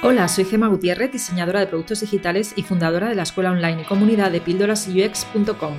[0.00, 3.84] Hola, soy Gema Gutiérrez, diseñadora de productos digitales y fundadora de la escuela online y
[3.84, 5.74] comunidad de píldorasux.com.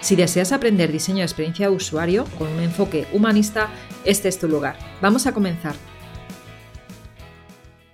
[0.00, 3.68] Si deseas aprender diseño de experiencia de usuario con un enfoque humanista,
[4.04, 4.76] este es tu lugar.
[5.02, 5.74] Vamos a comenzar.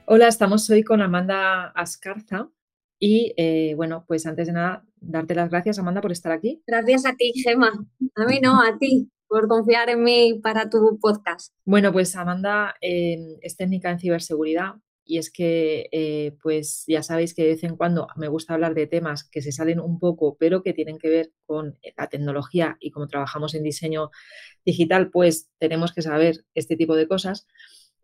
[0.05, 2.51] Hola, estamos hoy con Amanda Ascarza
[2.99, 6.63] y eh, bueno, pues antes de nada, darte las gracias Amanda por estar aquí.
[6.67, 7.73] Gracias a ti, Gema.
[8.17, 11.55] A mí no, a ti por confiar en mí para tu podcast.
[11.65, 14.75] Bueno, pues Amanda eh, es técnica en ciberseguridad,
[15.05, 18.75] y es que, eh, pues ya sabéis que de vez en cuando me gusta hablar
[18.75, 22.77] de temas que se salen un poco, pero que tienen que ver con la tecnología
[22.79, 24.11] y como trabajamos en diseño
[24.67, 27.47] digital, pues tenemos que saber este tipo de cosas.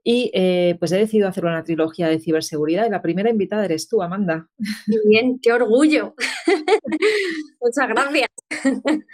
[0.03, 3.87] Y eh, pues he decidido hacer una trilogía de ciberseguridad y la primera invitada eres
[3.87, 4.49] tú, Amanda.
[4.87, 6.15] Muy bien, qué orgullo.
[7.61, 8.29] Muchas gracias.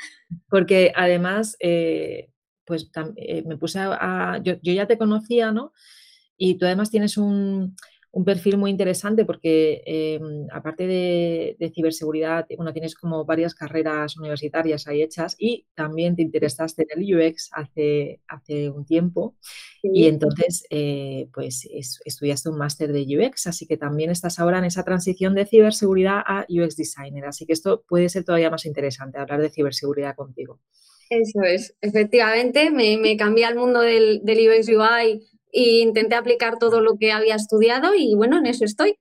[0.50, 1.56] Porque además,
[2.66, 2.90] pues
[3.46, 5.72] me puse a, yo, yo ya te conocía, ¿no?
[6.36, 7.76] Y tú además tienes un,
[8.22, 15.02] perfil muy interesante porque em, aparte de, ciberseguridad, bueno, tienes como varias carreras universitarias ahí
[15.02, 19.34] hechas y también te interesaste en el UX hace, hace un tiempo.
[19.82, 21.68] Y entonces eh, pues
[22.04, 26.22] estudiaste un máster de UX, así que también estás ahora en esa transición de ciberseguridad
[26.24, 30.60] a UX Designer, así que esto puede ser todavía más interesante, hablar de ciberseguridad contigo.
[31.10, 35.22] Eso es, efectivamente, me, me cambié al mundo del, del UX UI
[35.54, 38.98] e intenté aplicar todo lo que había estudiado y bueno, en eso estoy.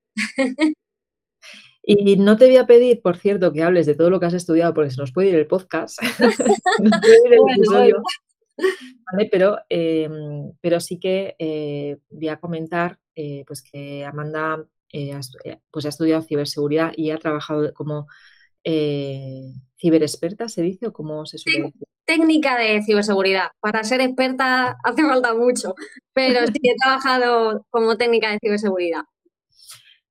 [1.86, 4.34] Y no te voy a pedir, por cierto, que hables de todo lo que has
[4.34, 6.00] estudiado porque se nos puede ir el podcast.
[9.32, 15.20] Pero, em, pero sí que eh, voy a comentar eh, pues que Amanda eh,
[15.72, 18.06] pues ha estudiado ciberseguridad y ha trabajado como
[18.64, 20.88] ciberexperta, ¿se dice?
[20.88, 21.88] ¿O cómo se suele decir?
[22.06, 23.50] técnica de ciberseguridad.
[23.60, 25.76] Para ser experta hace falta mucho,
[26.14, 29.04] pero sí he trabajado como técnica de ciberseguridad.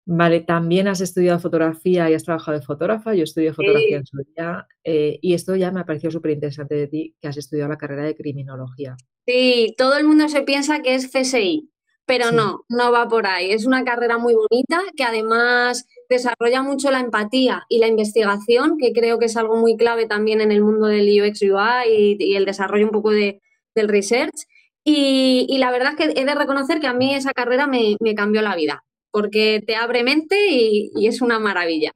[0.04, 3.14] Vale, también has estudiado fotografía y has trabajado de fotógrafa.
[3.14, 6.74] Yo estudié fotografía en su día eh, y esto ya me ha parecido súper interesante
[6.74, 8.96] de ti, que has estudiado la carrera de criminología.
[9.26, 11.70] Sí, todo el mundo se piensa que es CSI,
[12.04, 13.52] pero no, no va por ahí.
[13.52, 18.92] Es una carrera muy bonita que además desarrolla mucho la empatía y la investigación, que
[18.92, 22.44] creo que es algo muy clave también en el mundo del UX UI y, el
[22.44, 23.40] desarrollo un poco de,
[23.74, 24.46] del research.
[24.84, 28.42] Y, la verdad es que he de reconocer que a mí esa carrera me, cambió
[28.42, 31.92] la vida, porque te abre mente y, y es una maravilla.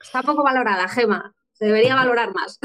[0.00, 1.34] Está poco valorada, Gema.
[1.58, 2.60] Se debería valorar más.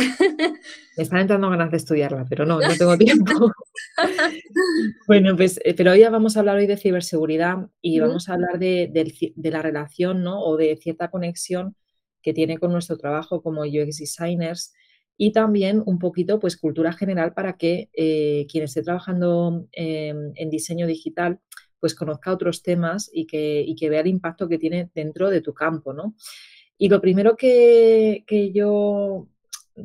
[0.97, 3.51] Me están entrando ganas de estudiarla, pero no, no tengo tiempo.
[5.07, 8.33] bueno, pues, eh, pero hoy ya vamos a hablar hoy de ciberseguridad y vamos a
[8.33, 10.41] hablar de, la relación, ¿no?
[10.43, 11.75] O de cierta conexión
[12.21, 14.75] que tiene con nuestro trabajo como UX designers
[15.17, 20.85] y también un poquito, pues, cultura general para que eh, quien esté trabajando en diseño
[20.85, 21.39] digital,
[21.79, 25.41] pues, conozca otros temas y que, y que vea el impacto que tiene dentro de
[25.41, 26.13] tu campo, ¿no?
[26.77, 28.23] Y lo primero que,
[28.53, 29.27] yo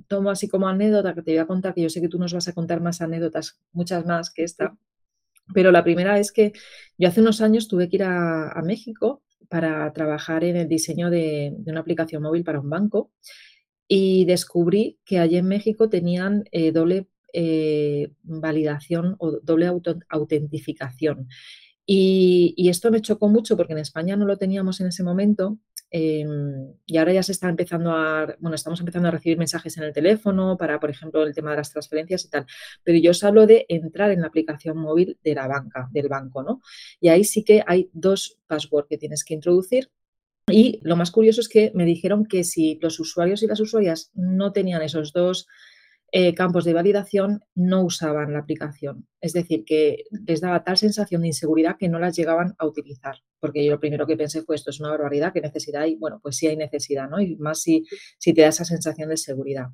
[0.07, 2.33] tomo así como anécdota, que te voy a contar, que yo sé que tú nos
[2.33, 4.77] vas a contar más anécdotas, muchas más que esta,
[5.55, 6.53] pero la primera es que
[6.99, 11.55] yo hace unos años tuve que ir a, México para trabajar en el diseño de,
[11.67, 13.13] una aplicación móvil para un banco
[13.87, 19.71] y descubrí que allí en México tenían eh, doble eh, validación o doble
[20.09, 21.29] autentificación.
[21.87, 25.59] Y, y, esto me chocó mucho porque en España no lo teníamos en ese momento
[25.91, 29.85] Em, y ahora ya se está empezando a, bueno, estamos empezando a recibir mensajes en
[29.85, 32.47] el teléfono para, por ejemplo, el tema de las transferencias y tal.
[32.85, 36.43] Pero yo os hablo de entrar en la aplicación móvil de la banca, del banco,
[36.43, 36.61] ¿no?
[37.01, 39.91] Y ahí sí que hay dos passwords que tienes que introducir.
[40.51, 44.11] Y lo más curioso es que me dijeron que si los usuarios y las usuarias
[44.15, 45.47] no tenían esos dos
[46.11, 49.07] eh, campos de validación no usaban la aplicación.
[49.21, 53.17] Es decir, que les daba tal sensación de inseguridad que no las llegaban a utilizar.
[53.41, 55.97] Porque yo lo primero que pensé fue esto es una barbaridad, ¿qué necesidad hay?
[55.97, 57.21] Bueno, pues sí hay necesidad, ¿no?
[57.21, 57.85] Y más si,
[58.19, 59.67] si te da esa sensación de seguridad.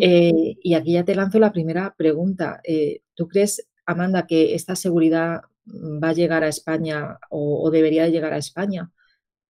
[0.00, 2.60] Eh, y aquí ya te lanzo la primera pregunta.
[2.64, 8.32] Eh, ¿Tú crees, Amanda, que esta seguridad va a llegar a España o, debería llegar
[8.32, 8.90] a España?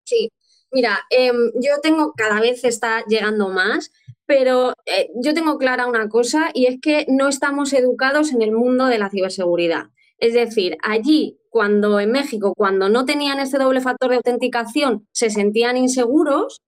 [0.05, 0.31] Sí,
[0.75, 3.93] mira, em, yo tengo, cada vez está llegando más,
[4.26, 8.53] pero eh, yo tengo clara una cosa y es que no estamos educados en el
[8.53, 9.87] mundo de la ciberseguridad.
[10.19, 15.31] Es decir, allí, cuando en México, cuando no tenían este doble factor de autenticación, se
[15.31, 16.62] sentían inseguros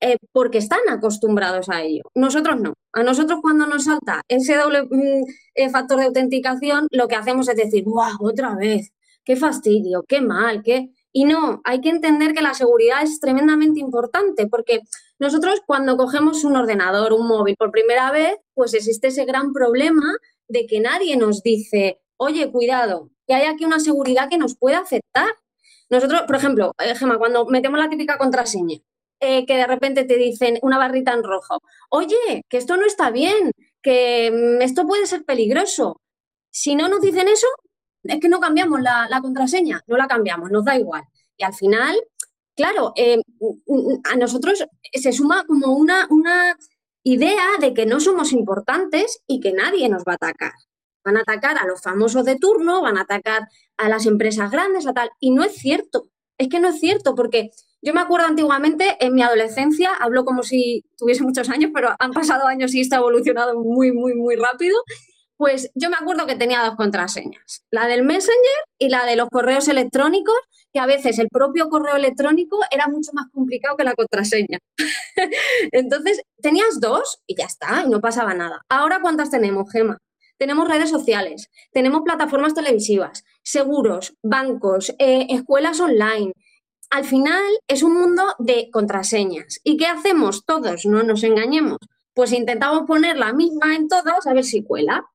[0.00, 2.02] eh, porque están acostumbrados a ello.
[2.14, 2.74] Nosotros no.
[2.92, 5.24] A nosotros cuando nos salta ese doble mm,
[5.54, 8.16] eh, factor de autenticación, lo que hacemos es decir, ¡guau!
[8.20, 8.92] Otra vez,
[9.24, 10.90] qué fastidio, qué mal, qué...
[11.12, 14.80] Y no, hay que entender que la seguridad es tremendamente importante porque
[15.18, 20.16] nosotros cuando cogemos un ordenador, un móvil por primera vez, pues existe ese gran problema
[20.48, 24.76] de que nadie nos dice, oye, cuidado, que hay aquí una seguridad que nos puede
[24.76, 25.28] afectar.
[25.88, 28.78] Nosotros, por ejemplo, eh, Gemma, cuando metemos la típica contraseña,
[29.20, 31.60] eh, que de repente te dicen una barrita en rojo,
[31.90, 33.52] oye, que esto no está bien,
[33.82, 36.00] que mm, esto puede ser peligroso.
[36.50, 37.46] Si no nos dicen eso,
[38.04, 41.04] es que no cambiamos la, contraseña, no la cambiamos, nos da igual.
[41.36, 41.96] Y al final,
[42.54, 43.20] claro, eh,
[44.04, 46.56] a nosotros se suma como una, una
[47.02, 50.52] idea de que no somos importantes y que nadie nos va a atacar.
[51.04, 53.48] Van a atacar a los famosos de turno, van a atacar
[53.78, 55.10] a las empresas grandes, a tal.
[55.18, 56.10] Y no es cierto.
[56.36, 57.50] Es que no es cierto, porque
[57.82, 62.12] yo me acuerdo antiguamente, en mi adolescencia, hablo como si tuviese muchos años, pero han
[62.12, 64.76] pasado años y esto ha evolucionado muy, muy, muy rápido.
[65.40, 69.30] Pues yo me acuerdo que tenía dos contraseñas, la del Messenger y la de los
[69.30, 70.36] correos electrónicos,
[70.70, 74.58] que a veces el propio correo electrónico era mucho más complicado que la contraseña.
[75.72, 78.60] Entonces, tenías dos y ya está, y no pasaba nada.
[78.68, 79.96] Ahora, ¿cuántas tenemos, Gema?
[80.36, 86.34] Tenemos redes sociales, tenemos plataformas televisivas, seguros, bancos, eh, escuelas online.
[86.90, 89.58] Al final es un mundo de contraseñas.
[89.64, 90.84] ¿Y qué hacemos todos?
[90.84, 91.78] No nos engañemos.
[92.12, 95.06] Pues intentamos poner la misma en todas a ver si cuela.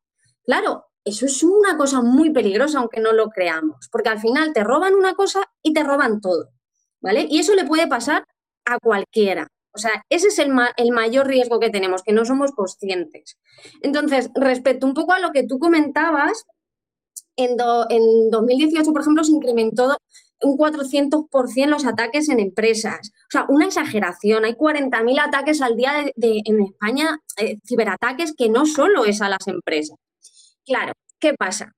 [0.46, 4.64] Claro, eso es una cosa muy peligrosa, aunque no lo creamos, porque al final te
[4.64, 6.50] roban una cosa y te roban todo,
[7.02, 7.28] ¿vale?
[7.30, 8.26] Y eso le puede pasar
[8.66, 9.48] a cualquiera.
[9.74, 10.52] O sea, ese es el,
[10.92, 13.38] mayor riesgo que tenemos, que no somos conscientes.
[13.82, 16.46] Entonces, respecto un poco a lo que tú comentabas,
[17.36, 17.58] en,
[17.90, 19.98] en 2018, por ejemplo, se incrementó
[20.42, 23.12] un 400% los ataques en empresas.
[23.28, 24.46] O sea, una exageración.
[24.46, 29.48] Hay 40.000 ataques al día en España, eh, ciberataques, que no solo es a las
[29.48, 29.98] empresas.
[30.66, 31.74] Claro, ¿qué pasa?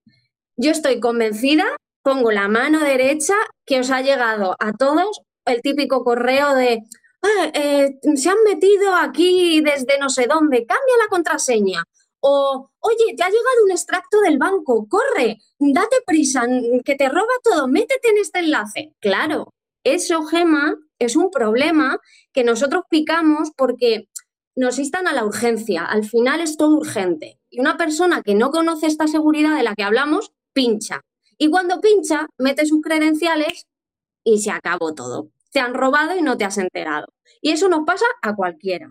[0.55, 1.65] Yo estoy convencida,
[2.03, 3.35] pongo la mano derecha,
[3.65, 6.79] que os ha llegado a todos el típico correo de,
[7.21, 11.83] ah, eh, se han metido aquí desde no sé dónde, cambia la contraseña.
[12.19, 16.45] O, oye, te ha llegado un extracto del banco, corre, date prisa,
[16.83, 18.95] que te roba todo, métete en este enlace.
[18.99, 19.53] Claro,
[19.83, 21.99] eso, Gema, es un problema
[22.33, 24.09] que nosotros picamos porque
[24.55, 25.85] nos instan a la urgencia.
[25.85, 27.36] Al final es todo urgente.
[27.49, 31.01] Y una persona que no conoce esta seguridad de la que hablamos, pincha.
[31.37, 33.67] Y cuando pincha, mete sus credenciales
[34.23, 35.29] y se acabó todo.
[35.51, 37.07] Te han robado y no te has enterado.
[37.41, 38.89] Y eso nos pasa a cualquiera.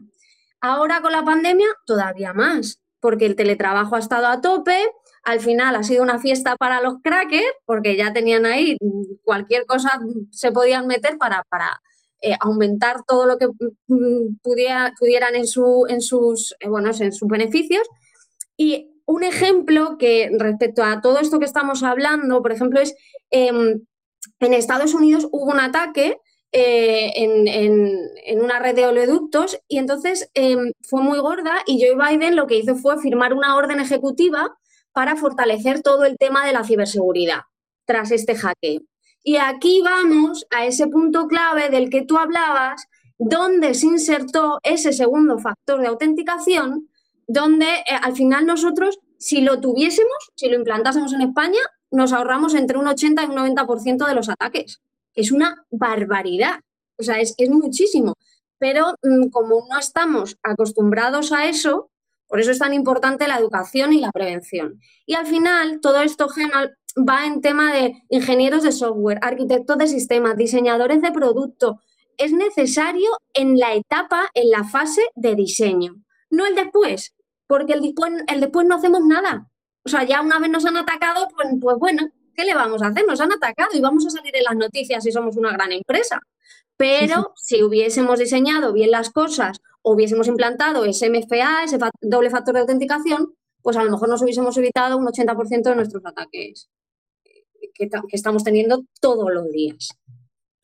[0.61, 4.79] Ahora con la pandemia, todavía más, porque el teletrabajo ha estado a tope.
[5.25, 8.77] Al final ha sido una fiesta para los crackers, porque ya tenían ahí
[9.25, 10.01] cualquier cosa,
[10.31, 11.81] se podían meter para, para
[12.23, 13.49] eh, aumentar todo lo que
[13.89, 17.87] mm, pudiera, pudieran en, su, en, sus, eh, bueno, en sus beneficios.
[18.57, 22.95] Y un ejemplo que respecto a todo esto que estamos hablando, por ejemplo, es
[23.31, 23.81] em,
[24.41, 26.19] en Estados Unidos hubo un ataque
[26.53, 32.37] eh, en, una red de oleoductos y entonces em, fue muy gorda y Joe Biden
[32.37, 34.57] lo que hizo fue firmar una orden ejecutiva
[34.93, 37.41] para fortalecer todo el tema de la ciberseguridad
[37.85, 38.81] tras este hackeo.
[39.23, 42.87] Y aquí vamos a ese punto clave del que tú hablabas,
[43.19, 46.89] donde se insertó ese segundo factor de autenticación,
[47.27, 52.55] donde eh, al final nosotros, si lo tuviésemos, si lo implantásemos en España, nos ahorramos
[52.55, 54.81] entre un 80 y un 90% de los ataques.
[55.15, 56.61] Es una barbaridad,
[56.99, 58.15] o sea, es, muchísimo.
[58.59, 61.91] Pero mm, como no estamos acostumbrados a eso,
[62.29, 64.81] por eso es tan importante la educación y la prevención.
[65.07, 69.87] Y al final, todo esto, Gemma, va en tema de ingenieros de software, arquitectos de
[69.87, 71.81] sistemas, diseñadores de producto.
[72.17, 75.97] Es necesario en la etapa, en la fase de diseño,
[76.31, 77.15] no el después,
[77.47, 79.49] porque el después, el después no hacemos nada.
[79.85, 82.89] O sea, ya una vez nos han atacado, pues, pues bueno, ¿qué le vamos a
[82.89, 83.05] hacer?
[83.07, 86.21] Nos han atacado y vamos a salir en las noticias si somos una gran empresa.
[86.77, 92.55] Pero si hubiésemos diseñado bien las cosas o hubiésemos implantado ese MFA, ese doble factor
[92.55, 96.69] de autenticación, pues a lo mejor nos hubiésemos evitado un 80% de nuestros ataques
[97.75, 99.89] que, estamos teniendo todos los días.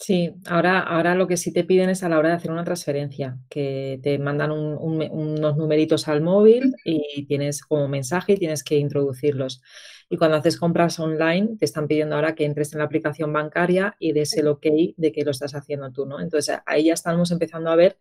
[0.04, 2.64] Sí, ahora, ahora lo que sí te piden es a la hora de hacer una
[2.64, 8.76] transferencia, que te mandan unos numeritos al móvil y tienes como mensaje y tienes que
[8.78, 9.62] introducirlos.
[10.10, 13.94] Y cuando haces compras online, te están pidiendo ahora que entres en la aplicación bancaria
[14.00, 14.66] y des el ok
[14.96, 16.18] de que lo estás haciendo tú, ¿no?
[16.18, 17.96] Entonces ahí ya estamos empezando a ver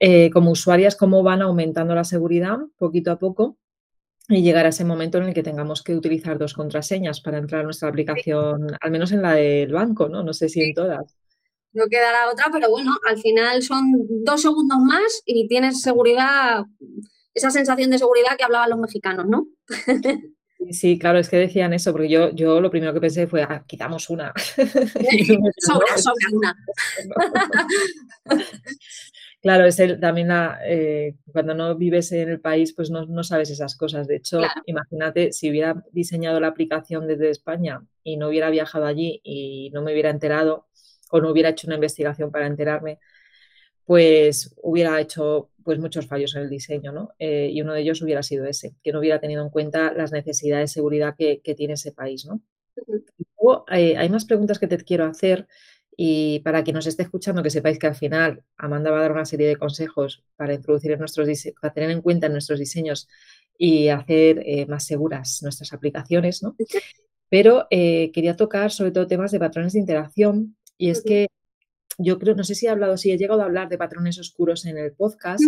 [0.00, 3.56] eh, como usuarias cómo van aumentando la seguridad poquito a poco
[4.28, 7.60] y llegar a ese momento en el que tengamos que utilizar dos contraseñas para entrar
[7.60, 10.22] a nuestra aplicación, al menos en la del banco, ¿no?
[10.22, 11.16] No sé si en todas.
[11.72, 13.92] No quedará otra, pero bueno, al final son
[14.24, 16.64] dos segundos más y tienes seguridad,
[17.34, 19.46] esa sensación de seguridad que hablaban los mexicanos, ¿no?
[20.70, 23.62] Sí, claro, es que decían eso, porque yo, yo lo primero que pensé fue, ah,
[23.66, 24.32] quitamos una.
[25.58, 26.56] sobra, sobra una.
[29.46, 33.48] Claro, es el, también la, eh, cuando no vives en el país, pues no, sabes
[33.48, 34.08] esas cosas.
[34.08, 39.20] De hecho, imagínate si hubiera diseñado la aplicación desde España y no hubiera viajado allí
[39.22, 40.66] y no me hubiera enterado
[41.12, 42.98] o no hubiera hecho una investigación para enterarme,
[43.84, 47.10] pues hubiera hecho pues muchos fallos en el diseño, ¿no?
[47.20, 50.10] Eh, y uno de ellos hubiera sido ese, que no hubiera tenido en cuenta las
[50.10, 52.42] necesidades de seguridad que, tiene ese país, ¿no?
[53.70, 55.46] Eh, hay más preguntas que te quiero hacer
[55.96, 59.12] y para quien nos esté escuchando, que sepáis que al final Amanda va a dar
[59.12, 61.28] una serie de consejos para introducir en nuestros
[61.60, 63.08] para tener en cuenta en nuestros diseños
[63.56, 66.54] y hacer eh, más seguras nuestras aplicaciones, ¿no?
[67.30, 71.28] Pero eh, quería tocar sobre todo temas de patrones de interacción y es que
[71.98, 74.66] yo creo, no sé si he hablado, si he llegado a hablar de patrones oscuros
[74.66, 75.42] en el podcast,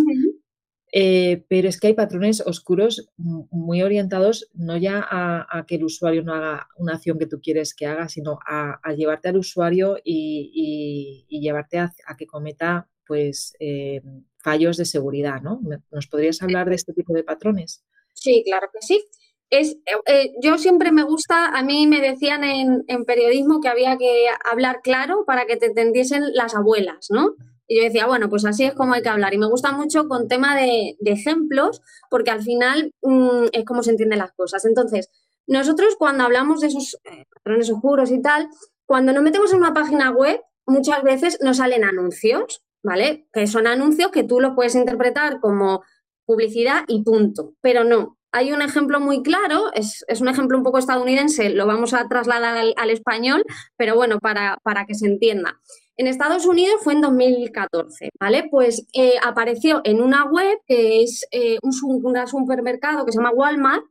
[0.91, 6.23] eh, pero es que hay patrones oscuros muy orientados no ya a, que el usuario
[6.23, 11.25] no haga una acción que tú quieres que haga, sino a, llevarte al usuario y,
[11.29, 14.01] llevarte a, que cometa pues eh,
[14.37, 15.61] fallos de seguridad, ¿no?
[15.91, 17.83] ¿Nos podrías hablar de este tipo de patrones?
[18.13, 19.03] Sí, claro que sí.
[19.49, 23.97] Es, eh, yo siempre me gusta, a mí me decían en, en periodismo que había
[23.97, 27.35] que hablar claro para que te entendiesen las abuelas, ¿no?
[27.71, 29.31] Y yo decía, bueno, pues así es como hay que hablar.
[29.35, 33.91] Y me gusta mucho con tema de, ejemplos, porque al final mm, es como se
[33.91, 34.65] entienden las cosas.
[34.65, 35.09] Entonces,
[35.45, 38.49] nosotros cuando hablamos de esos eh, patrones oscuros y tal,
[38.87, 43.27] cuando nos metemos en una página web, muchas veces nos salen anuncios, ¿vale?
[43.31, 45.83] Que son anuncios que tú lo puedes interpretar como
[46.25, 47.53] publicidad y punto.
[47.61, 51.93] Pero no, hay un ejemplo muy claro, es, un ejemplo un poco estadounidense, lo vamos
[51.93, 53.43] a trasladar al, español,
[53.77, 55.59] pero bueno, para, para que se entienda.
[55.99, 58.47] En Estados Unidos fue en 2014, ¿vale?
[58.49, 63.83] Pues eh, apareció en una web que es eh, un, supermercado que se llama Walmart,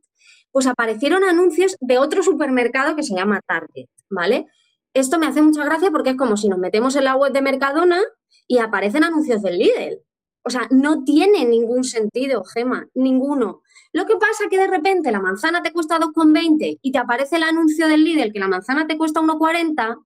[0.51, 4.47] pues aparecieron anuncios de otro supermercado que se llama Target, ¿vale?
[4.95, 7.43] Esto me hace mucha gracia porque es como si nos metemos en la web de
[7.43, 8.01] Mercadona
[8.47, 10.01] y aparecen anuncios del Lidl.
[10.41, 13.61] O sea, no tiene ningún sentido, Gema, ninguno.
[13.93, 17.35] Lo que pasa es que de repente la manzana te cuesta 2,20 y te aparece
[17.35, 19.99] el anuncio del Lidl que la manzana te cuesta 1,40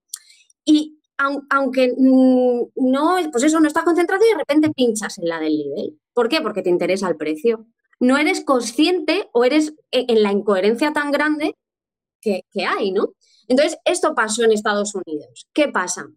[0.65, 5.39] y aunque mm, no, pues eso, no estás concentrado y de repente pinchas en la
[5.39, 5.99] del nivel.
[6.13, 6.41] ¿Por qué?
[6.41, 7.67] Porque te interesa el precio.
[7.99, 11.55] No eres consciente o eres e, en la incoherencia tan grande
[12.21, 13.13] que, que hay, ¿no?
[13.47, 15.47] Entonces, esto pasó en Estados Unidos.
[15.53, 16.07] ¿Qué pasa?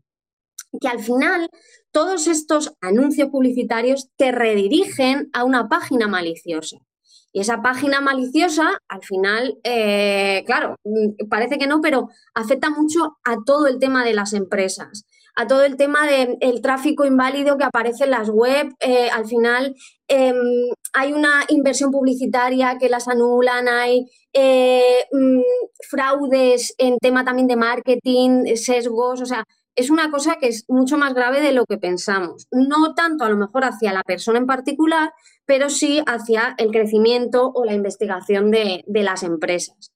[0.81, 1.49] Que al final
[1.91, 6.79] todos estos anuncios publicitarios te redirigen a una página maliciosa.
[7.37, 13.19] Y esa página maliciosa, al final, eh, claro, mm, parece que no, pero afecta mucho
[13.25, 17.64] a todo el tema de las empresas, a todo el tema del tráfico inválido que
[17.64, 18.75] aparece en las web.
[18.81, 19.75] Eh, al final,
[20.09, 20.35] em,
[20.95, 25.40] hay una inversión publicitaria que las anulan, hay eh, mm,
[25.90, 29.45] fraudes en tema también de marketing, sesgos, o sea,
[29.76, 32.49] es una cosa que es mucho más grave de lo que pensamos.
[32.50, 35.12] No tanto a lo mejor hacia la persona en particular,
[35.45, 39.92] pero sí hacia el crecimiento o la investigación de, las empresas.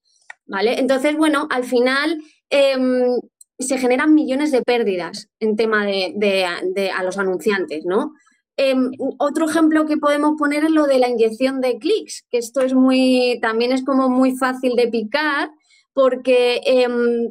[0.47, 0.79] ¿Vale?
[0.79, 3.19] Entonces, bueno, al final em,
[3.59, 6.47] se generan millones de pérdidas en tema de,
[6.95, 8.13] a los anunciantes, ¿no?
[8.57, 12.61] Em, otro ejemplo que podemos poner es lo de la inyección de clics, que esto
[12.61, 15.51] es muy, también es como muy fácil de picar,
[15.95, 17.31] porque em,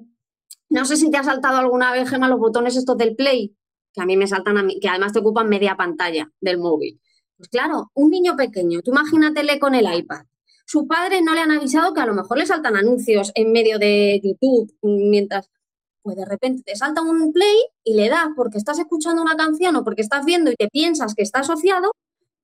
[0.69, 3.55] no sé si te ha saltado alguna vez, Gemma, los botones estos del play,
[3.93, 7.01] que a mí me saltan a mí, que además te ocupan media pantalla del móvil.
[7.37, 10.25] Pues claro, un niño pequeño, tú imagínatele con el iPad.
[10.65, 13.79] Su padre no le han avisado que a lo mejor le saltan anuncios en medio
[13.79, 15.49] de YouTube mientras
[16.01, 19.75] pues de repente te salta un play y le das porque estás escuchando una canción
[19.75, 21.91] o porque estás viendo y te piensas que está asociado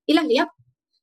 [0.05, 0.51] y la liado.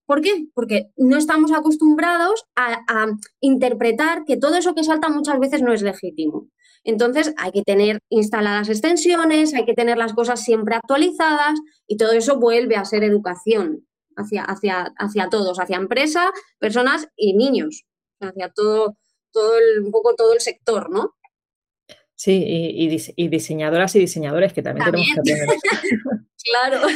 [0.07, 0.47] ¿Por qué?
[0.55, 3.07] Porque no estamos acostumbrados a, a,
[3.41, 6.49] interpretar que todo eso que salta muchas veces no es legítimo.
[6.85, 12.12] Entonces hay que tener instaladas extensiones, hay que tener las cosas siempre actualizadas y todo
[12.12, 13.87] eso vuelve a ser educación
[14.17, 17.85] hacia, hacia, hacia todos, hacia empresas, personas y niños,
[18.21, 18.97] hacia todo,
[19.31, 21.15] todo el, un poco todo el sector, ¿no?
[22.15, 22.45] Sí,
[23.17, 25.49] y, diseñadoras y diseñadores que también, tenemos que aprender.
[26.45, 26.87] claro.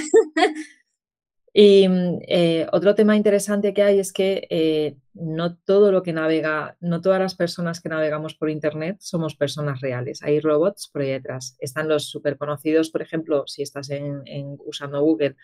[1.58, 6.12] Y mm, eh, otro tema interesante que hay es que eh, no todo lo que
[6.12, 10.22] navega, no todas las personas que navegamos por Internet somos personas reales.
[10.22, 11.56] Hay robots por ahí detrás.
[11.58, 14.22] Están los súper conocidos, por ejemplo, si estás en,
[14.66, 15.36] usando Google,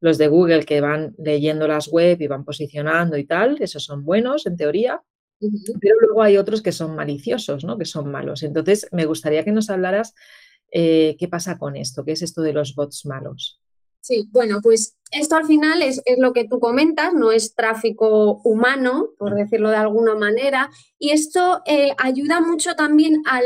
[0.00, 4.04] los de Google que van leyendo las web y van posicionando y tal, esos son
[4.04, 5.02] buenos en teoría,
[5.38, 7.78] pero luego hay otros que son maliciosos, ¿no?
[7.78, 8.42] que son malos.
[8.42, 10.16] Entonces, me gustaría que nos hablaras
[10.72, 13.60] eh, qué pasa con esto, qué es esto de los bots malos.
[14.04, 19.10] Sí, bueno, pues esto al final es, lo que tú comentas, no es tráfico humano,
[19.18, 23.44] por decirlo de alguna manera, y esto eh, ayuda mucho también al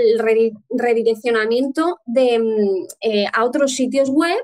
[0.71, 4.39] redireccionamiento de, mm, eh, a otros sitios web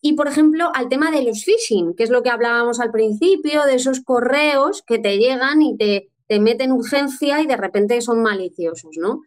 [0.00, 3.64] y, por ejemplo, al tema de los phishing, que es lo que hablábamos al principio,
[3.64, 8.22] de esos correos que te llegan y te, te meten urgencia y de repente son
[8.22, 9.22] maliciosos, ¿no?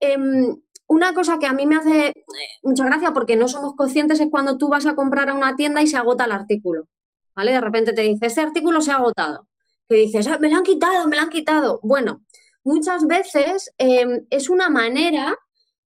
[0.00, 0.56] Em,
[0.88, 2.14] una cosa que a mí me hace eh,
[2.62, 5.82] mucha gracia porque no somos conscientes es cuando tú vas a comprar a una tienda
[5.82, 6.88] y se agota el artículo,
[7.34, 7.52] ¿vale?
[7.52, 9.48] De repente te dice, este artículo se ha agotado.
[9.88, 11.80] Que dices, ah, me lo han quitado, me lo han quitado.
[11.82, 12.24] Bueno,
[12.64, 15.36] muchas veces em, es una manera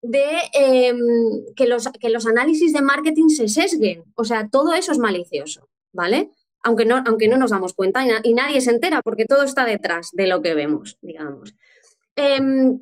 [0.01, 0.97] de em,
[1.55, 4.03] que, los, que los análisis de marketing se sesguen.
[4.15, 6.31] O sea, todo eso es malicioso, ¿vale?
[6.63, 10.09] Aunque no, aunque no nos damos cuenta y, nadie se entera porque todo está detrás
[10.13, 11.55] de lo que vemos, digamos.
[12.15, 12.79] Em,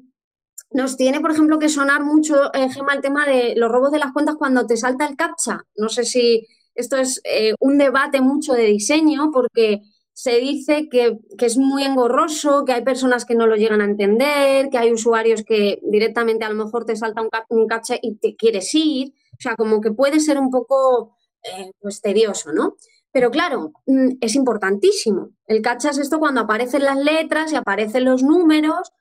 [0.72, 4.12] nos tiene, por ejemplo, que sonar mucho, eh, el tema de los robos de las
[4.12, 5.64] cuentas cuando te salta el captcha.
[5.76, 9.82] No sé si esto es eh, un debate mucho de diseño porque
[10.12, 14.70] se dice que, es muy engorroso, que hay personas que no lo llegan a entender,
[14.70, 18.36] que hay usuarios que directamente a lo mejor te salta un, un captcha y te
[18.36, 19.14] quieres ir.
[19.34, 22.76] O sea, como que puede ser un poco eh, pues tedioso, ¿no?
[23.12, 25.32] Pero claro, mm, es importantísimo.
[25.48, 28.92] El captcha es esto cuando aparecen las letras y aparecen los números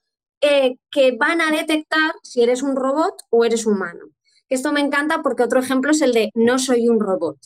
[0.41, 4.07] eh, que van a detectar si eres un robot o eres humano.
[4.49, 7.39] Esto me encanta porque otro ejemplo es el de no soy un robot.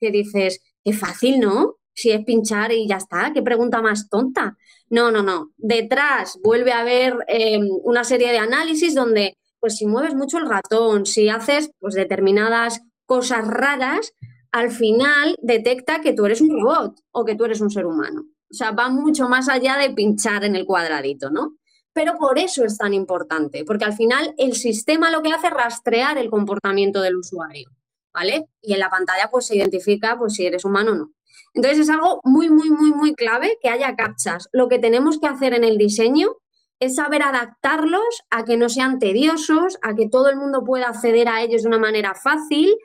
[0.00, 1.78] Que dices, qué fácil, ¿no?
[1.94, 4.56] si es pinchar y ya está, qué pregunta más tonta.
[4.90, 5.52] No, no, no.
[5.56, 10.48] Detrás vuelve a haber eh, una serie de análisis donde, pues si mueves mucho el
[10.48, 14.12] ratón, si haces pues determinadas cosas raras,
[14.50, 18.24] al final detecta que tú eres un robot o que tú eres un ser humano.
[18.50, 21.56] O sea, va mucho más allá de pinchar en el cuadradito, ¿no?
[21.94, 25.52] Pero por eso es tan importante, porque al final el sistema lo que hace es
[25.52, 27.70] rastrear el comportamiento del usuario,
[28.12, 28.48] ¿vale?
[28.60, 31.12] Y en la pantalla pues se identifica pues si eres humano o no.
[31.54, 34.48] Entonces es algo muy, muy, muy, muy clave que haya captchas.
[34.52, 36.36] Lo que tenemos que hacer en el diseño
[36.80, 41.28] es saber adaptarlos a que no sean tediosos, a que todo el mundo pueda acceder
[41.28, 42.76] a ellos de una manera fácil,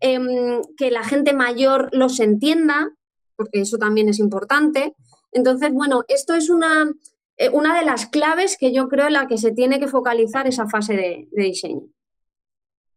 [0.00, 2.90] em, que la gente mayor los entienda,
[3.34, 4.94] porque eso también es importante.
[5.32, 6.90] Entonces, bueno, esto es una,
[7.38, 10.46] eh, una de las claves que yo creo en la que se tiene que focalizar
[10.46, 11.88] esa fase de diseño.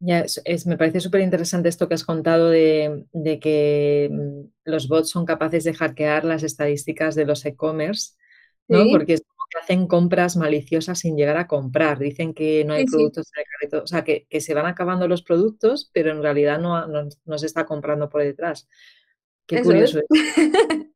[0.03, 3.05] Ya, es, me parece súper interesante esto que has contado de,
[3.39, 8.13] que mm, los bots son capaces de hackear las estadísticas de los e-commerce,
[8.67, 8.84] ¿no?
[8.89, 11.99] Porque es como que hacen compras maliciosas sin llegar a comprar.
[11.99, 15.21] Dicen que no hay productos en el carrito, o sea, que, se van acabando los
[15.21, 18.67] productos, pero en realidad no, no, se está comprando por detrás.
[19.45, 19.99] Qué curioso.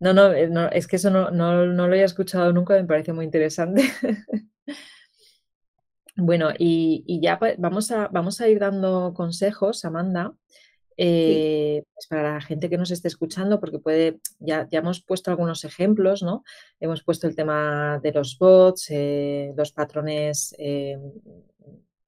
[0.00, 2.84] No, no, eh, no, es que eso no, no, no lo he escuchado nunca, me
[2.84, 3.82] parece muy interesante.
[6.20, 10.34] Bueno, y, ya vamos a, vamos a ir dando consejos, Amanda,
[10.96, 15.30] eh, pues para la gente que nos esté escuchando, porque puede, ya, ya, hemos puesto
[15.30, 16.42] algunos ejemplos, ¿no?
[16.80, 20.98] Hemos puesto el tema de los bots, eh, los patrones, eh,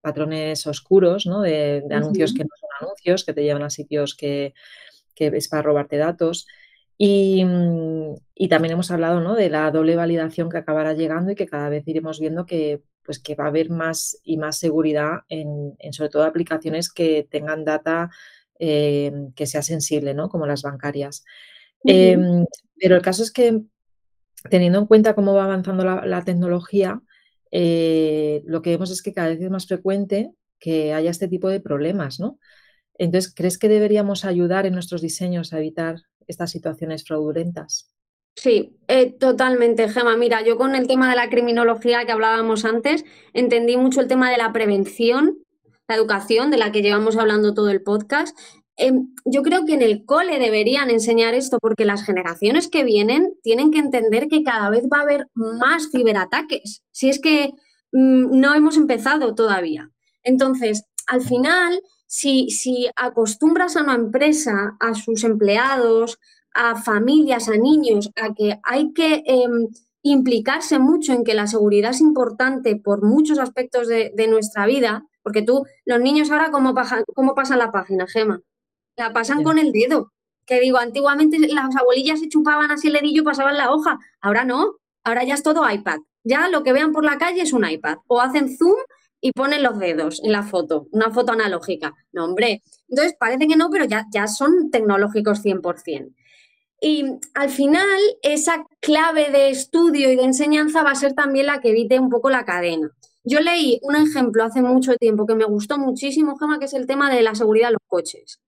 [0.00, 1.42] patrones oscuros, ¿no?
[1.42, 4.54] De, anuncios que no son anuncios, que te llevan a sitios que,
[5.14, 6.48] que es para robarte datos.
[7.02, 7.42] Y,
[8.34, 9.34] y, también hemos hablado ¿no?
[9.34, 13.18] de la doble validación que acabará llegando y que cada vez iremos viendo que pues
[13.18, 18.10] que va a haber más y más seguridad en, sobre todo aplicaciones que tengan data
[18.58, 20.28] eh, que sea sensible, ¿no?
[20.28, 21.24] Como las bancarias.
[21.84, 22.44] Em,
[22.78, 23.62] pero el caso es que,
[24.50, 27.00] teniendo en cuenta cómo va avanzando la, tecnología,
[27.50, 31.48] eh, lo que vemos es que cada vez es más frecuente que haya este tipo
[31.48, 32.38] de problemas, ¿no?
[32.98, 35.96] Entonces, ¿crees que deberíamos ayudar en nuestros diseños a evitar
[36.30, 37.90] estas situaciones fraudulentas?
[38.36, 40.16] Sí, eh, totalmente, Gema.
[40.16, 44.30] Mira, yo con el tema de la criminología que hablábamos antes, entendí mucho el tema
[44.30, 45.38] de la prevención,
[45.88, 48.38] la educación, de la que llevamos hablando todo el podcast.
[48.76, 53.34] Em, yo creo que en el cole deberían enseñar esto porque las generaciones que vienen
[53.42, 56.82] tienen que entender que cada vez va a haber más ciberataques.
[56.92, 57.50] Si es que
[57.92, 59.90] mm, no hemos empezado todavía.
[60.22, 66.18] Entonces, al final, si, si acostumbras a una empresa, a sus empleados,
[66.52, 69.68] a familias, a niños, a que hay que em,
[70.02, 75.42] implicarse mucho en que la seguridad es importante por muchos aspectos de, nuestra vida, porque
[75.42, 78.40] tú, los niños ahora, ¿cómo, pasan, cómo pasan la página, Gema?
[78.96, 80.12] La pasan con el dedo.
[80.46, 84.00] Que digo, antiguamente las abuelillas se chupaban así el dedillo y pasaban la hoja.
[84.20, 85.98] Ahora no, ahora ya es todo iPad.
[86.24, 87.98] Ya lo que vean por la calle es un iPad.
[88.08, 88.74] O hacen zoom
[89.20, 91.94] y ponen los dedos en la foto, una foto analógica.
[92.12, 92.62] No, hombre.
[92.88, 96.14] Entonces parece que no, pero ya, ya son tecnológicos 100%.
[96.80, 97.04] Y
[97.34, 101.70] al final, esa clave de estudio y de enseñanza va a ser también la que
[101.70, 102.90] evite un poco la cadena.
[103.22, 106.86] Yo leí un ejemplo hace mucho tiempo que me gustó muchísimo, Gemma, que es el
[106.86, 108.40] tema de la seguridad de los coches.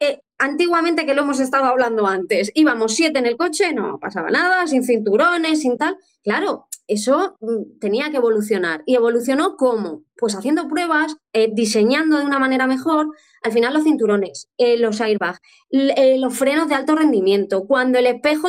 [0.00, 4.30] Eh, antiguamente, que lo hemos estado hablando antes, íbamos siete en el coche, no pasaba
[4.30, 5.96] nada, sin cinturones, sin tal.
[6.22, 8.82] Claro, eso mm, tenía que evolucionar.
[8.86, 10.04] ¿Y evolucionó cómo?
[10.16, 15.00] Pues haciendo pruebas, eh, diseñando de una manera mejor, Al final los cinturones, eh, los
[15.00, 15.38] airbags,
[15.70, 18.48] eh, los frenos de alto rendimiento, cuando el espejo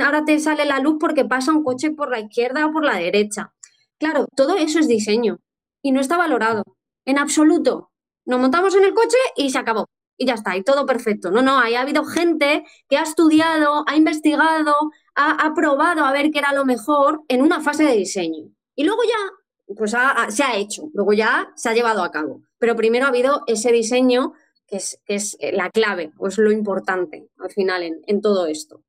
[0.00, 2.96] ahora te sale la luz porque pasa un coche por la izquierda o por la
[2.96, 3.52] derecha.
[3.98, 5.40] Claro, todo eso es diseño
[5.82, 6.62] y no está valorado
[7.04, 7.90] en absoluto.
[8.26, 9.86] Nos montamos en el coche y se acabó.
[10.16, 11.30] Y ya está, y todo perfecto.
[11.30, 14.74] No, no, ahí ha habido gente que ha estudiado, ha investigado,
[15.18, 18.50] ha, probado a ver qué era lo mejor en una fase de diseño.
[18.76, 19.90] Y luego ya, pues
[20.28, 22.42] se ha hecho, luego ya se ha llevado a cabo.
[22.58, 24.34] Pero primero ha habido ese diseño
[24.68, 28.82] que es, es eh, la clave, o es lo importante al final en, todo esto.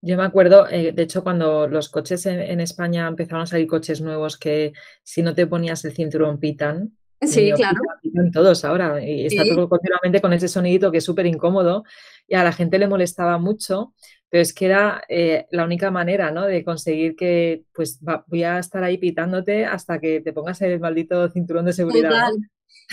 [0.00, 4.00] Yo me acuerdo, eh, de hecho, cuando los coches en, España empezaron a salir coches
[4.00, 4.72] nuevos que
[5.04, 6.96] si no te ponías el cinturón pitan.
[7.20, 7.78] Sí, claro.
[8.02, 11.84] Pitan todos ahora y está todo continuamente con ese sonidito que es súper incómodo
[12.26, 13.94] y a la gente le molestaba mucho
[14.32, 16.46] pero es que era eh, la única manera, ¿no?
[16.46, 21.28] De conseguir que, pues, voy a estar ahí pitándote hasta que te pongas el maldito
[21.28, 22.30] cinturón de seguridad.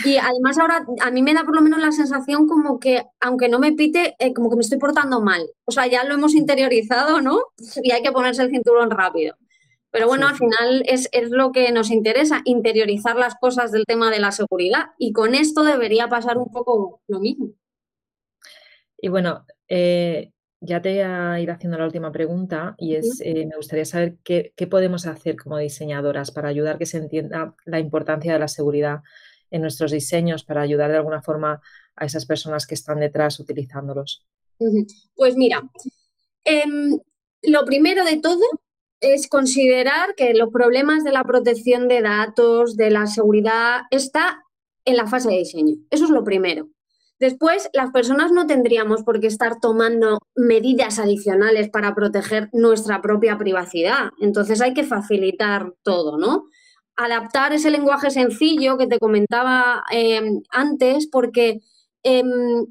[0.04, 3.48] Y además ahora a mí me da por lo menos la sensación como que, aunque
[3.48, 5.40] no me pite, eh, como que me estoy portando mal.
[5.64, 7.40] O sea, ya lo hemos interiorizado, ¿no?
[7.82, 9.34] Y hay que ponerse el cinturón rápido.
[9.90, 14.10] Pero bueno, al final es, es, lo que nos interesa, interiorizar las cosas del tema
[14.10, 14.90] de la seguridad.
[14.98, 17.48] Y con esto debería pasar un poco lo mismo.
[18.98, 23.46] Y bueno, eh, ya te voy a ir haciendo la última pregunta y es, eh,
[23.46, 28.32] me gustaría saber qué, podemos hacer como diseñadoras para ayudar que se entienda la importancia
[28.34, 29.00] de la seguridad
[29.50, 31.60] en nuestros diseños, para ayudar de alguna forma
[31.96, 34.24] a esas personas que están detrás utilizándolos.
[35.16, 35.68] Pues mira,
[36.44, 36.98] em,
[37.42, 38.44] lo primero de todo
[39.00, 44.44] es considerar que los problemas de la protección de datos, de la seguridad, está
[44.84, 45.76] en la fase de diseño.
[45.90, 46.68] Eso es lo primero.
[47.20, 53.36] Después, las personas no tendríamos por qué estar tomando medidas adicionales para proteger nuestra propia
[53.36, 54.08] privacidad.
[54.20, 56.46] Entonces hay que facilitar todo, ¿no?
[56.96, 61.60] Adaptar ese lenguaje sencillo que te comentaba em, antes, porque
[62.02, 62.66] em,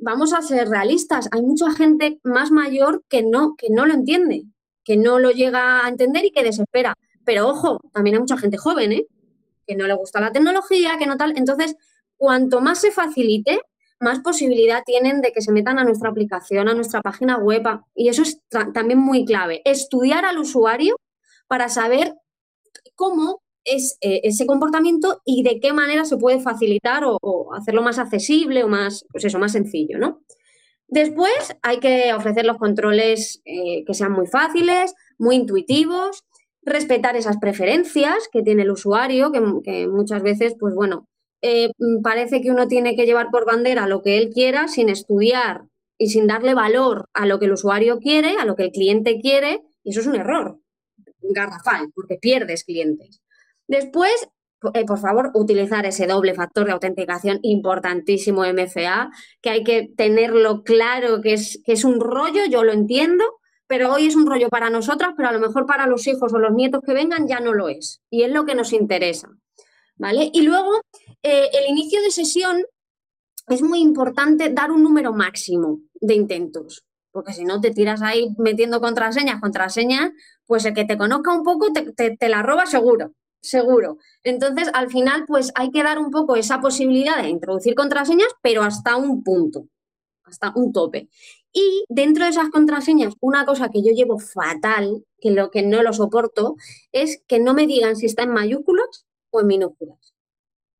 [0.00, 4.44] vamos a ser realistas, hay mucha gente más mayor que no, que no lo entiende,
[4.84, 6.94] que no lo llega a entender y que desespera.
[7.24, 9.06] Pero ojo, también hay mucha gente joven, ¿eh?
[9.66, 11.36] que no le gusta la tecnología, que no tal.
[11.36, 11.76] Entonces,
[12.16, 13.60] cuanto más se facilite,
[14.00, 17.62] más posibilidad tienen de que se metan a nuestra aplicación, a nuestra página web.
[17.94, 18.40] Y eso es
[18.72, 19.62] también muy clave.
[19.64, 20.96] Estudiar al usuario
[21.48, 22.14] para saber
[22.94, 27.98] cómo es eh, ese comportamiento y de qué manera se puede facilitar o, hacerlo más
[27.98, 30.22] accesible o más, pues eso, más sencillo, ¿no?
[30.86, 36.24] Después hay que ofrecer los controles eh, que sean muy fáciles, muy intuitivos,
[36.62, 41.08] respetar esas preferencias que tiene el usuario, que, que muchas veces, pues bueno,
[41.46, 44.88] eh, mm, parece que uno tiene que llevar por bandera lo que él quiera sin
[44.88, 45.64] estudiar
[45.98, 49.20] y sin darle valor a lo que el usuario quiere, a lo que el cliente
[49.20, 50.58] quiere, y eso es un error
[51.20, 53.20] garrafal, porque pierdes clientes.
[53.68, 54.26] Después,
[54.72, 59.10] eh, por favor, utilizar ese doble factor de autenticación importantísimo MFA,
[59.42, 63.22] que hay que tenerlo claro que es, que es un rollo, yo lo entiendo,
[63.66, 66.38] pero hoy es un rollo para nosotras, pero a lo mejor para los hijos o
[66.38, 68.00] los nietos que vengan ya no lo es.
[68.08, 69.28] Y es lo que nos interesa.
[69.96, 70.30] ¿Vale?
[70.32, 70.80] Y luego
[71.24, 72.64] eh, el inicio de sesión
[73.48, 78.28] es muy importante dar un número máximo de intentos, porque si no te tiras ahí
[78.36, 80.10] metiendo contraseñas, contraseñas,
[80.46, 83.96] pues el que te conozca un poco te, la roba seguro, seguro.
[84.22, 88.62] Entonces, al final, pues hay que dar un poco esa posibilidad de introducir contraseñas, pero
[88.62, 89.66] hasta un punto,
[90.24, 91.08] hasta un tope.
[91.54, 95.82] Y dentro de esas contraseñas, una cosa que yo llevo fatal, que lo que no
[95.82, 96.56] lo soporto,
[96.92, 100.03] es que no me digan si está en mayúsculas o en minúsculas.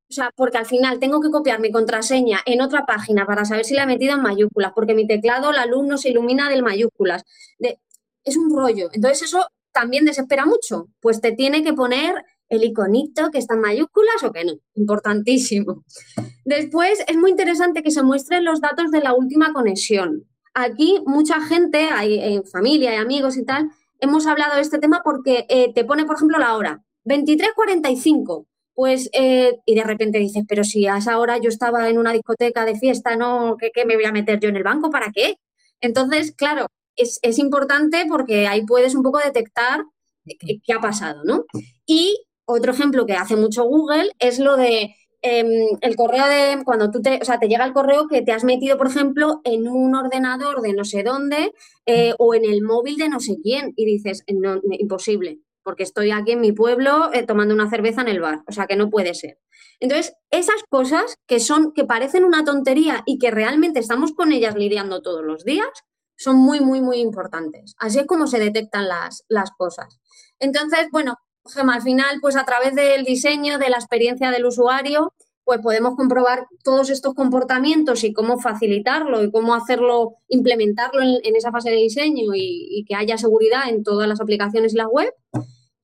[0.09, 3.65] O sea, porque al final tengo que copiar mi contraseña en otra página para saber
[3.65, 6.63] si la he metido en mayúsculas, porque mi teclado, la luz no se ilumina del
[6.63, 7.25] mayúsculas.
[8.25, 8.91] es un rollo.
[8.93, 10.89] Entonces eso también desespera mucho.
[11.01, 14.53] Pues te tiene que poner el iconito que está en mayúsculas o que no.
[14.75, 15.85] Importantísimo.
[16.45, 20.25] Después es muy interesante que se muestren los datos de la última conexión.
[20.55, 25.03] Aquí mucha gente, hay, en familia y amigos y tal, hemos hablado de este tema
[25.03, 26.85] porque eh, te pone, por ejemplo, la hora.
[27.05, 31.99] 23.45 pues, eh, y de repente dices, pero si a esa hora yo estaba en
[31.99, 33.57] una discoteca de fiesta, ¿no?
[33.57, 34.91] ¿Qué, me voy a meter yo en el banco?
[34.91, 35.37] ¿Para qué?
[35.81, 39.85] Entonces, claro, es, importante porque ahí puedes un poco detectar
[40.25, 41.45] qué, ha pasado, ¿no?
[41.87, 45.49] Y otro ejemplo que hace mucho Google es lo de em,
[45.81, 48.45] el correo de cuando tú te, o sea, te llega el correo que te has
[48.45, 51.53] metido, por ejemplo, en un ordenador de no sé dónde
[51.87, 56.13] eh, o en el móvil de no sé quién y dices, no, imposible porque estoy
[56.13, 58.91] aquí en mi pueblo eh, tomando una cerveza en el bar, o sea que no
[58.91, 59.41] puede ser.
[59.81, 64.55] Entonces, esas cosas que son, que parecen una tontería y que realmente estamos con ellas
[64.55, 65.69] lidiando todos los días,
[66.17, 67.75] son muy, muy, muy importantes.
[67.79, 69.99] Así es como se detectan las, las cosas.
[70.39, 75.13] Entonces, bueno, Gemma, al final, pues a través del diseño, de la experiencia del usuario,
[75.45, 81.53] pues podemos comprobar todos estos comportamientos y cómo facilitarlo y cómo hacerlo, implementarlo en, esa
[81.53, 85.13] fase de diseño y, que haya seguridad en todas las aplicaciones y la web.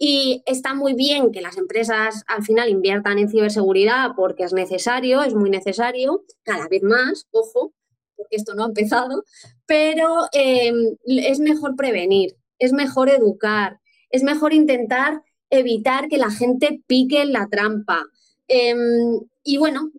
[0.03, 5.23] Y está muy bien que las empresas al final inviertan en ciberseguridad porque es necesario,
[5.23, 7.75] es muy necesario, cada vez más, ojo,
[8.17, 9.25] porque esto no ha empezado,
[9.67, 16.83] pero em, es mejor prevenir, es mejor educar, es mejor intentar evitar que la gente
[16.87, 18.07] pique en la trampa.
[18.49, 19.93] Em, y bueno,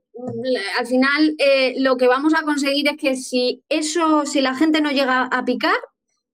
[0.79, 4.81] al final eh, lo que vamos a conseguir es que si eso, si la gente
[4.81, 5.77] no llega a picar,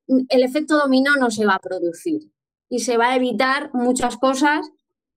[0.08, 2.32] el efecto dominó no se va a producir
[2.70, 4.70] y se va a evitar muchas cosas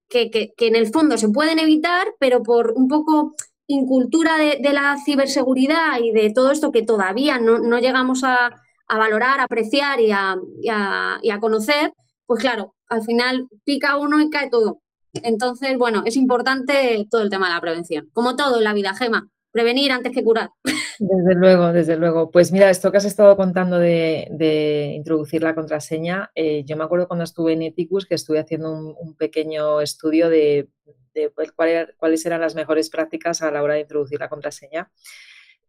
[0.08, 3.34] que, en el fondo se pueden evitar, pero por un poco
[3.66, 8.50] incultura de, la ciberseguridad y de todo esto que todavía no, llegamos a,
[8.88, 10.36] valorar, a apreciar y a,
[11.22, 11.92] y a conocer,
[12.26, 14.80] pues claro, al final pica uno y cae todo.
[15.12, 18.08] Entonces, bueno, es importante todo el tema de la prevención.
[18.12, 20.50] Como todo en la vida, Gema, prevenir antes que curar.
[20.98, 22.30] Desde luego, desde luego.
[22.30, 27.08] Pues mira, esto que has estado contando de, introducir la contraseña, eh, yo me acuerdo
[27.08, 30.68] cuando estuve en Ethicus que estuve haciendo un, pequeño estudio de,
[31.34, 34.90] pues, cuáles eran las mejores prácticas a la hora de introducir la contraseña.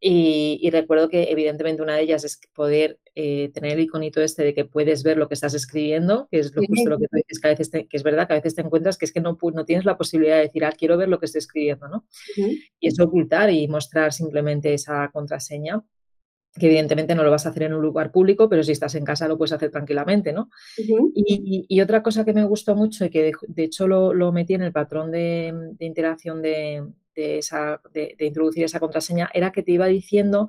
[0.03, 4.55] Y, recuerdo que evidentemente una de ellas es poder eh, tener el iconito este de
[4.55, 7.39] que puedes ver lo que estás escribiendo, que es lo, justo lo que tú dices,
[7.39, 9.37] que a veces que es verdad que a veces te encuentras que es que no,
[9.53, 12.07] no tienes la posibilidad de decir, ah, quiero ver lo que estoy escribiendo, ¿no?
[12.79, 15.83] Y es ocultar y mostrar simplemente esa contraseña
[16.57, 19.05] que evidentemente no lo vas a hacer en un lugar público, pero si estás en
[19.05, 20.49] casa lo puedes hacer tranquilamente, ¿no?
[21.15, 24.73] y, otra cosa que me gustó mucho y que de, hecho lo, metí en el
[24.73, 26.83] patrón de interacción de,
[27.15, 30.47] de, esa, de, introducir esa contraseña era que te iba diciendo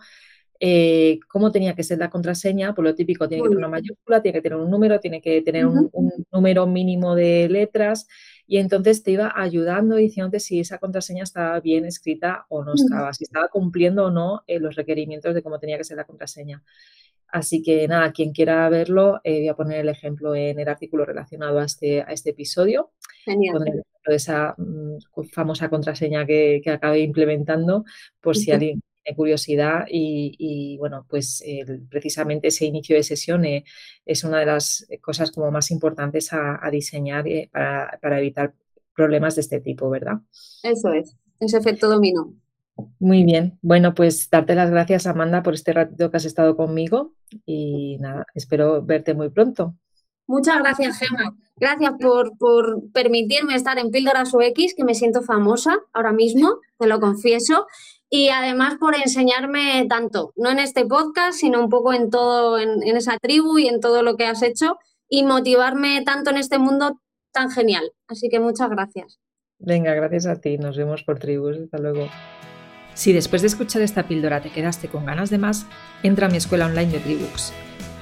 [0.64, 4.22] eh, cómo tenía que ser la contraseña, por lo típico, tiene que tener una mayúscula,
[4.22, 5.90] tiene que tener un número, tiene que tener un,
[6.30, 8.06] número mínimo de letras
[8.46, 13.12] y entonces te iba ayudando diciéndote si esa contraseña estaba bien escrita o no estaba,
[13.12, 16.62] si estaba cumpliendo o no eh, los requerimientos de cómo tenía que ser la contraseña.
[17.26, 21.04] Así que nada, quien quiera verlo, eh, voy a poner el ejemplo en el artículo
[21.04, 22.90] relacionado a este, a este episodio.
[23.24, 23.82] Genial.
[24.10, 24.98] De esa mm,
[25.32, 27.84] famosa contraseña que, que acabé implementando,
[28.20, 29.84] por si alguien tiene curiosidad.
[29.88, 31.42] Y, bueno, pues
[31.88, 33.64] precisamente ese inicio de sesión eh,
[34.04, 38.54] es una de las cosas como más importantes a, diseñar eh, para, para evitar
[38.94, 40.18] problemas de este tipo, ¿verdad?
[40.62, 42.34] Eso es, ese efecto dominó.
[42.98, 43.58] Muy bien.
[43.62, 48.26] Bueno, pues darte las gracias, Amanda, por este ratito que has estado conmigo y nada,
[48.34, 49.76] espero verte muy pronto.
[50.26, 51.36] Muchas gracias, Gemma.
[51.56, 52.32] Gracias por,
[52.92, 57.66] permitirme estar en Píldoras UX, que me siento famosa ahora mismo, te lo confieso.
[58.08, 62.82] Y además por enseñarme tanto, no en este podcast, sino un poco en todo, en,
[62.82, 64.76] en esa tribu y en todo lo que has hecho
[65.08, 67.00] y motivarme tanto en este mundo
[67.32, 67.92] tan genial.
[68.08, 69.18] Así que muchas gracias.
[69.58, 70.58] Venga, gracias a ti.
[70.58, 71.56] Nos vemos por tribus.
[71.58, 72.08] Hasta luego.
[72.94, 75.66] Si después de escuchar esta píldora te quedaste con ganas de más,
[76.02, 77.52] entra a mi escuela online de Tribux,